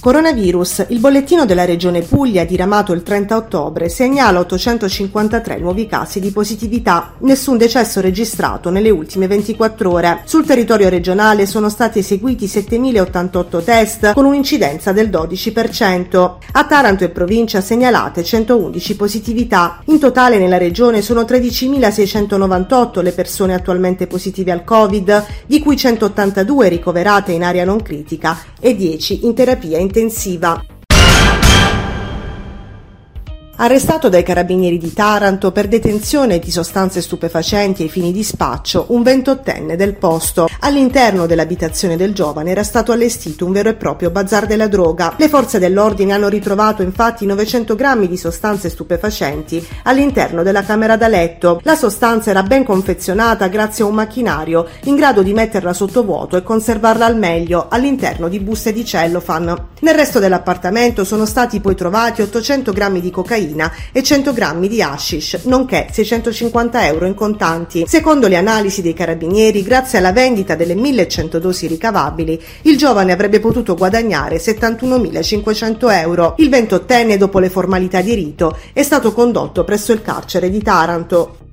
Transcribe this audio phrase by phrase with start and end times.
[0.00, 0.86] Coronavirus.
[0.88, 7.14] Il bollettino della Regione Puglia, diramato il 30 ottobre, segnala 853 nuovi casi di positività,
[7.20, 10.20] nessun decesso registrato nelle ultime 24 ore.
[10.24, 16.32] Sul territorio regionale sono stati eseguiti 7.088 test con un'incidenza del 12%.
[16.52, 19.80] A Taranto e provincia segnalate 111 positività.
[19.86, 26.68] In totale nella regione sono 13.698 le persone attualmente positive al Covid, di cui 182
[26.68, 30.60] ricoverate in area non critica e 10 in terapia intensiva.
[33.56, 39.04] Arrestato dai carabinieri di Taranto per detenzione di sostanze stupefacenti ai fini di spaccio, un
[39.04, 40.48] ventottenne del posto.
[40.58, 45.14] All'interno dell'abitazione del giovane era stato allestito un vero e proprio bazar della droga.
[45.16, 51.06] Le forze dell'ordine hanno ritrovato infatti 900 grammi di sostanze stupefacenti all'interno della camera da
[51.06, 51.60] letto.
[51.62, 56.36] La sostanza era ben confezionata grazie a un macchinario in grado di metterla sotto vuoto
[56.36, 59.72] e conservarla al meglio all'interno di buste di cellophane.
[59.80, 64.68] Nel resto dell'appartamento sono stati poi trovati 800 grammi di cocaina cocaina e 100 grammi
[64.68, 67.84] di hashish, nonché 650 euro in contanti.
[67.86, 73.40] Secondo le analisi dei carabinieri, grazie alla vendita delle 1100 dosi ricavabili, il giovane avrebbe
[73.40, 76.34] potuto guadagnare 71.500 euro.
[76.38, 81.43] Il ventottenne, dopo le formalità di rito, è stato condotto presso il carcere di Taranto.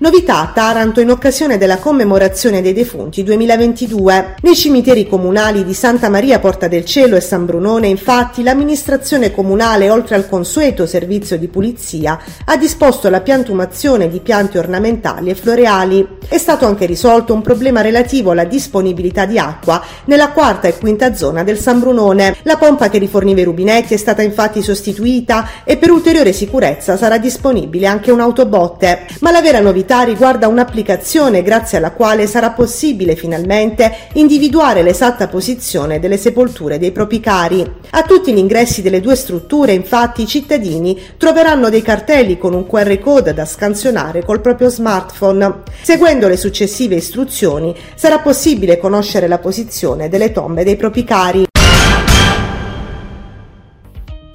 [0.00, 4.36] Novità a Taranto in occasione della commemorazione dei defunti 2022.
[4.42, 9.90] Nei cimiteri comunali di Santa Maria Porta del Cielo e San Brunone, infatti, l'amministrazione comunale,
[9.90, 16.06] oltre al consueto servizio di pulizia, ha disposto la piantumazione di piante ornamentali e floreali.
[16.28, 21.12] È stato anche risolto un problema relativo alla disponibilità di acqua nella quarta e quinta
[21.16, 22.36] zona del San Brunone.
[22.42, 27.18] La pompa che riforniva i rubinetti è stata infatti sostituita e per ulteriore sicurezza sarà
[27.18, 29.06] disponibile anche un'autobotte.
[29.22, 35.28] Ma la vera novità novità riguarda un'applicazione grazie alla quale sarà possibile finalmente individuare l'esatta
[35.28, 37.64] posizione delle sepolture dei propri cari.
[37.90, 42.66] A tutti gli ingressi delle due strutture, infatti, i cittadini troveranno dei cartelli con un
[42.66, 45.62] QR code da scansionare col proprio smartphone.
[45.80, 51.57] Seguendo le successive istruzioni sarà possibile conoscere la posizione delle tombe dei propri cari.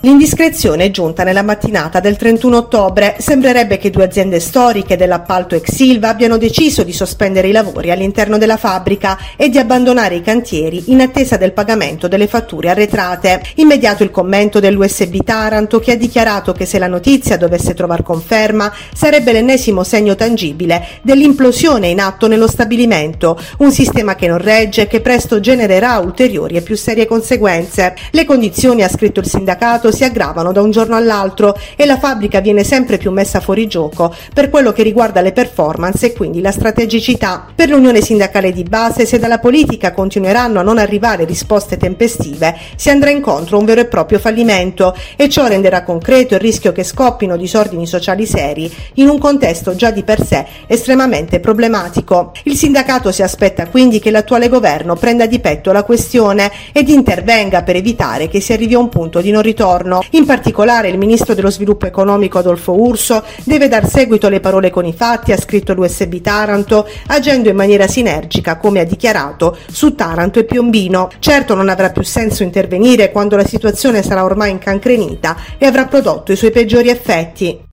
[0.05, 3.15] L'indiscrezione è giunta nella mattinata del 31 ottobre.
[3.19, 8.37] Sembrerebbe che due aziende storiche dell'appalto ex Silva abbiano deciso di sospendere i lavori all'interno
[8.37, 13.43] della fabbrica e di abbandonare i cantieri in attesa del pagamento delle fatture arretrate.
[13.55, 18.73] Immediato il commento dell'USB Taranto che ha dichiarato che se la notizia dovesse trovare conferma
[18.93, 24.87] sarebbe l'ennesimo segno tangibile dell'implosione in atto nello stabilimento, un sistema che non regge e
[24.87, 27.95] che presto genererà ulteriori e più serie conseguenze.
[28.11, 32.41] Le condizioni, ha scritto il sindacato, si aggravano da un giorno all'altro e la fabbrica
[32.41, 36.51] viene sempre più messa fuori gioco per quello che riguarda le performance e quindi la
[36.51, 37.45] strategicità.
[37.53, 42.89] Per l'unione sindacale di base, se dalla politica continueranno a non arrivare risposte tempestive, si
[42.89, 46.83] andrà incontro a un vero e proprio fallimento e ciò renderà concreto il rischio che
[46.83, 52.31] scoppino disordini sociali seri in un contesto già di per sé estremamente problematico.
[52.43, 57.63] Il sindacato si aspetta quindi che l'attuale governo prenda di petto la questione ed intervenga
[57.63, 60.03] per evitare che si arrivi a un punto di non ritorno giorno.
[60.11, 64.85] In particolare il ministro dello sviluppo economico Adolfo Urso deve dar seguito alle parole con
[64.85, 70.39] i fatti, ha scritto l'USB Taranto, agendo in maniera sinergica, come ha dichiarato, su Taranto
[70.39, 71.09] e Piombino.
[71.19, 76.31] Certo non avrà più senso intervenire quando la situazione sarà ormai incancrenita e avrà prodotto
[76.31, 77.71] i suoi peggiori effetti.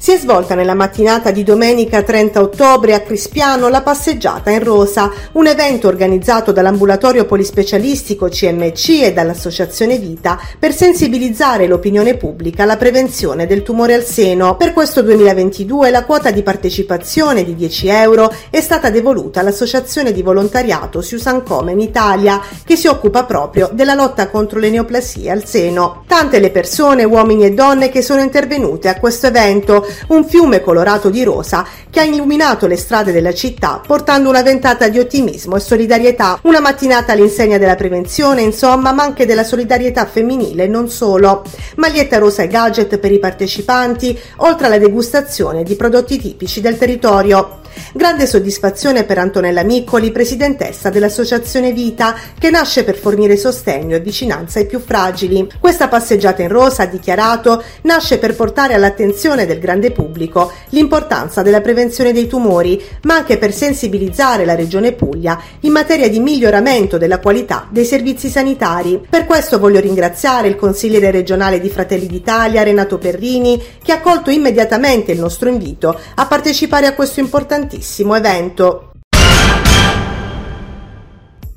[0.00, 5.10] Si è svolta nella mattinata di domenica 30 ottobre a Crispiano la passeggiata in rosa,
[5.32, 13.48] un evento organizzato dall'ambulatorio polispecialistico CMC e dall'Associazione Vita per sensibilizzare l'opinione pubblica alla prevenzione
[13.48, 14.56] del tumore al seno.
[14.56, 20.22] Per questo 2022 la quota di partecipazione di 10 euro è stata devoluta all'Associazione di
[20.22, 25.44] Volontariato Susan Come in Italia, che si occupa proprio della lotta contro le neoplasie al
[25.44, 26.04] seno.
[26.06, 31.10] Tante le persone, uomini e donne che sono intervenute a questo evento un fiume colorato
[31.10, 35.60] di rosa che ha illuminato le strade della città portando una ventata di ottimismo e
[35.60, 41.44] solidarietà, una mattinata all'insegna della prevenzione, insomma, ma anche della solidarietà femminile non solo.
[41.76, 47.57] Maglietta rosa e gadget per i partecipanti, oltre alla degustazione di prodotti tipici del territorio.
[47.92, 54.58] Grande soddisfazione per Antonella Miccoli, presidentessa dell'Associazione Vita, che nasce per fornire sostegno e vicinanza
[54.58, 55.48] ai più fragili.
[55.58, 61.60] Questa passeggiata in rosa, ha dichiarato, nasce per portare all'attenzione del grande pubblico l'importanza della
[61.60, 67.18] prevenzione dei tumori, ma anche per sensibilizzare la Regione Puglia in materia di miglioramento della
[67.18, 69.00] qualità dei servizi sanitari.
[69.08, 74.30] Per questo voglio ringraziare il consigliere regionale di Fratelli d'Italia, Renato Perrini, che ha accolto
[74.30, 77.20] immediatamente il nostro invito a partecipare a questo
[77.58, 78.92] importantissimo evento.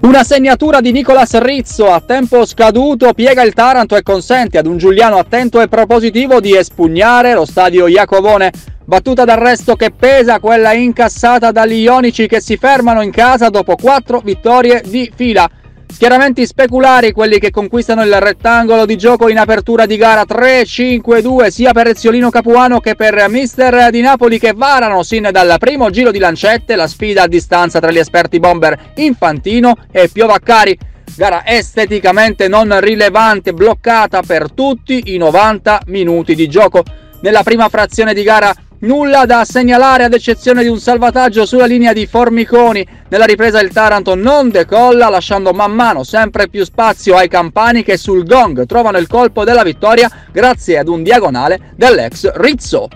[0.02, 4.78] Una segnatura di Nicolas Rizzo a tempo scaduto piega il Taranto e consente ad un
[4.78, 8.52] Giuliano attento e propositivo di espugnare lo stadio Iacovone.
[8.84, 14.22] Battuta d'arresto che pesa quella incassata dagli Ionici che si fermano in casa dopo quattro
[14.22, 15.48] vittorie di fila.
[15.92, 21.74] Schieramenti speculari quelli che conquistano il rettangolo di gioco in apertura di gara 3-5-2 sia
[21.74, 26.18] per Eziolino Capuano che per Mister di Napoli che varano sin dal primo giro di
[26.18, 30.78] lancette la sfida a distanza tra gli esperti bomber Infantino e Piovaccari.
[31.16, 36.84] Gara esteticamente non rilevante, bloccata per tutti i 90 minuti di gioco.
[37.20, 38.52] Nella prima frazione di gara
[38.82, 42.84] Nulla da segnalare ad eccezione di un salvataggio sulla linea di Formiconi.
[43.10, 47.96] Nella ripresa il Taranto non decolla, lasciando man mano sempre più spazio ai campani che
[47.98, 52.88] sul gong trovano il colpo della vittoria grazie ad un diagonale dell'ex Rizzo.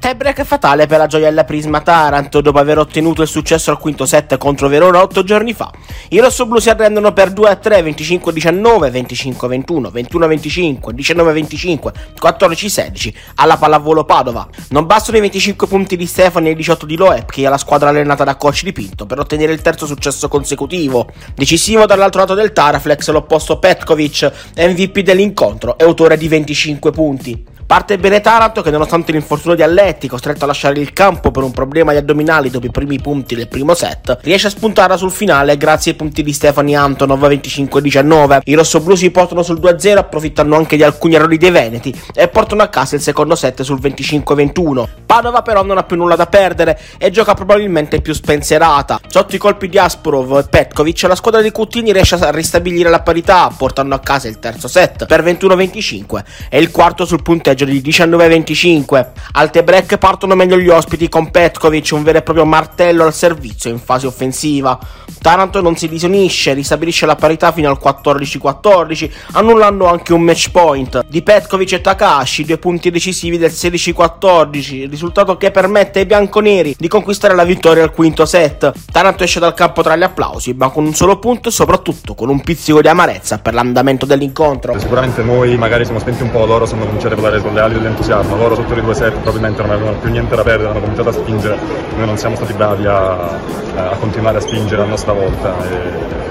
[0.00, 4.36] Tiebreak fatale per la gioiella Prisma Taranto dopo aver ottenuto il successo al quinto set
[4.36, 5.72] contro Verona otto giorni fa.
[6.10, 11.92] I rossoblù si arrendono per 2 a 3, 25-19, 25-21, 21-25, 19-25,
[12.22, 14.46] 14-16 alla pallavolo Padova.
[14.68, 17.58] Non bastano i 25 punti di Stefani e i 18 di Loeb, che è la
[17.58, 21.08] squadra allenata da coach di Pinto, per ottenere il terzo successo consecutivo.
[21.34, 27.56] Decisivo dall'altro lato del Taraflex l'opposto Petkovic, MVP dell'incontro e autore di 25 punti.
[27.68, 31.50] Parte bene Taranto che nonostante l'infortunio di Alletti, costretto a lasciare il campo per un
[31.50, 35.58] problema di addominali dopo i primi punti del primo set, riesce a spuntare sul finale
[35.58, 38.40] grazie ai punti di Stefani Antonov 25-19.
[38.44, 42.62] I rossoblù si portano sul 2-0 approfittando anche di alcuni errori dei Veneti e portano
[42.62, 44.86] a casa il secondo set sul 25-21.
[45.04, 48.98] Padova però non ha più nulla da perdere e gioca probabilmente più spensierata.
[49.08, 53.02] Sotto i colpi di Asprov e Petkovic la squadra di Cutini riesce a ristabilire la
[53.02, 57.64] parità portando a casa il terzo set per 21-25 e il quarto sul punteggio pareggio
[57.64, 59.06] di 19-25.
[59.32, 63.70] Al break partono meglio gli ospiti con Petkovic, un vero e proprio martello al servizio
[63.70, 64.78] in fase offensiva.
[65.20, 71.04] Taranto non si disonisce, ristabilisce la parità fino al 14-14, annullando anche un match point
[71.08, 76.88] di Petkovic e Takashi, due punti decisivi del 16-14, risultato che permette ai bianconeri di
[76.88, 78.72] conquistare la vittoria al quinto set.
[78.92, 82.28] Taranto esce dal campo tra gli applausi, ma con un solo punto e soprattutto con
[82.28, 84.78] un pizzico di amarezza per l'andamento dell'incontro.
[84.78, 87.74] Sicuramente noi magari siamo spenti un po', loro sono cominciati a volare con le ali
[87.74, 91.08] dell'entusiasmo, loro sotto i due set probabilmente non avevano più niente da perdere, hanno cominciato
[91.08, 91.56] a spingere,
[91.96, 95.54] noi non siamo stati bravi a, a continuare a spingere a nostra volta.
[95.64, 96.26] E...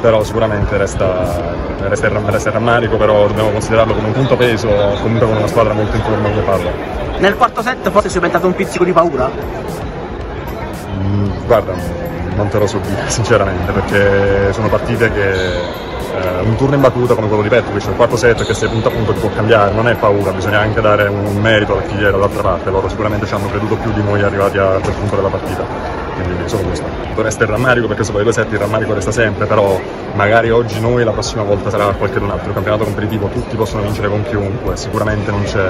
[0.00, 4.68] Però sicuramente resta, resta, il, resta il rammarico, però dobbiamo considerarlo come un punto peso,
[5.02, 6.70] comunque con una squadra molto in forma come parla.
[7.18, 9.30] Nel quarto set forse si è aumentato un pizzico di paura?
[10.96, 11.74] Mm, guarda,
[12.34, 17.14] non te lo so dire sinceramente, perché sono partite che eh, un turno in battuta
[17.14, 19.72] come quello di Petrovic, il quarto set che se punta a punto ti può cambiare,
[19.72, 23.34] non è paura, bisogna anche dare un merito alla filiera dall'altra parte, loro sicuramente ci
[23.34, 25.64] hanno creduto più di noi arrivati a quel punto della partita.
[26.14, 26.84] Quindi solo questo.
[27.14, 29.78] Resta il rammarico perché sopra i due set il rammarico resta sempre, però
[30.14, 34.08] magari oggi noi la prossima volta sarà qualche un altro campionato competitivo, tutti possono vincere
[34.08, 35.68] con chiunque, sicuramente non c'è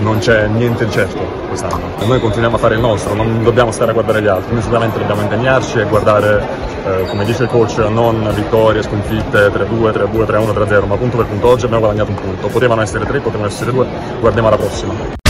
[0.00, 2.06] non c'è niente di certo quest'anno.
[2.06, 4.98] Noi continuiamo a fare il nostro, non dobbiamo stare a guardare gli altri, noi sicuramente
[4.98, 6.46] dobbiamo impegnarci e guardare,
[6.84, 11.26] eh, come dice il coach, non vittorie, sconfitte 3-2, 3-2, 3-1, 3-0, ma punto per
[11.26, 11.48] punto.
[11.48, 13.86] Oggi abbiamo guadagnato un punto, potevano essere 3, potevano essere 2,
[14.20, 15.22] guardiamo alla prossima.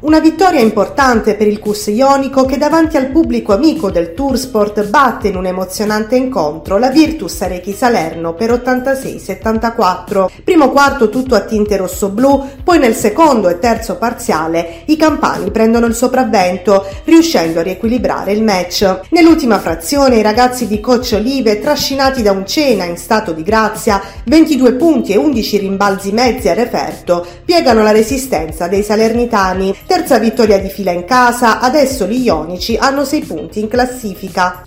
[0.00, 5.26] Una vittoria importante per il CUS Ionico che davanti al pubblico amico del Toursport batte
[5.26, 10.28] in un emozionante incontro la Virtus Arechi Salerno per 86-74.
[10.44, 15.86] Primo quarto tutto a tinte rosso-blu, poi nel secondo e terzo parziale i campani prendono
[15.86, 19.00] il sopravvento, riuscendo a riequilibrare il match.
[19.10, 24.00] Nell'ultima frazione i ragazzi di Coach Olive, trascinati da un Cena in stato di grazia,
[24.26, 30.58] 22 punti e 11 rimbalzi mezzi a referto, piegano la resistenza dei salernitani Terza vittoria
[30.58, 34.62] di fila in casa, adesso gli Ionici hanno 6 punti in classifica.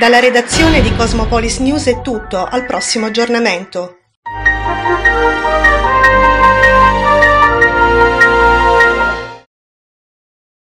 [0.00, 3.98] Dalla redazione di Cosmopolis News è tutto, al prossimo aggiornamento.